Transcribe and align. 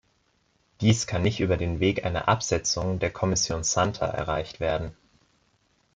Dies 0.81 1.05
kann 1.05 1.21
nicht 1.21 1.41
über 1.41 1.57
den 1.57 1.79
Weg 1.79 2.03
einer 2.05 2.27
Absetzung 2.27 2.97
der 2.97 3.11
Kommission 3.11 3.63
Santer 3.63 4.07
erreicht 4.07 4.59
werden. 4.59 4.95